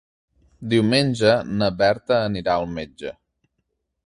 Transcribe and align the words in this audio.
Diumenge 0.71 1.35
na 1.59 1.69
Berta 1.83 2.21
anirà 2.31 2.57
al 2.63 2.67
metge. 2.79 3.15